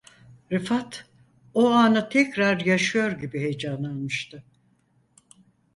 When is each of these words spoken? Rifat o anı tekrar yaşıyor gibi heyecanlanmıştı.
Rifat 0.51 1.07
o 1.53 1.69
anı 1.69 2.09
tekrar 2.09 2.59
yaşıyor 2.59 3.11
gibi 3.11 3.39
heyecanlanmıştı. 3.39 4.43